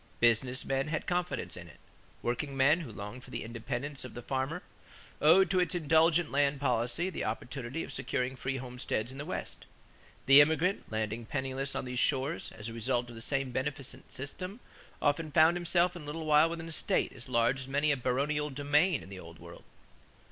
Business 0.19 0.65
men 0.65 0.87
had 0.87 1.05
confidence 1.05 1.55
in 1.55 1.67
it. 1.67 1.77
Workingmen, 2.23 2.79
who 2.81 2.91
longed 2.91 3.23
for 3.23 3.29
the 3.29 3.43
independence 3.43 4.03
of 4.03 4.15
the 4.15 4.23
farmer, 4.23 4.63
owed 5.21 5.51
to 5.51 5.59
its 5.59 5.75
indulgent 5.75 6.31
land 6.31 6.59
policy 6.59 7.11
the 7.11 7.23
opportunity 7.23 7.83
of 7.83 7.93
securing 7.93 8.35
free 8.35 8.57
homesteads 8.57 9.11
in 9.11 9.19
the 9.19 9.25
West. 9.25 9.65
The 10.25 10.41
immigrant, 10.41 10.91
landing 10.91 11.27
penniless 11.27 11.75
on 11.75 11.85
these 11.85 11.99
shores, 11.99 12.51
as 12.57 12.67
a 12.67 12.73
result 12.73 13.09
of 13.11 13.15
the 13.15 13.21
same 13.21 13.51
beneficent 13.51 14.11
system, 14.11 14.59
often 15.03 15.31
found 15.31 15.55
himself 15.55 15.95
in 15.95 16.01
a 16.01 16.05
little 16.05 16.25
while 16.25 16.49
with 16.49 16.59
an 16.61 16.67
estate 16.67 17.13
as 17.13 17.29
large 17.29 17.59
as 17.59 17.67
many 17.67 17.91
a 17.91 17.95
baronial 17.95 18.49
domain 18.49 19.03
in 19.03 19.09
the 19.09 19.19
Old 19.19 19.37
World. 19.37 19.63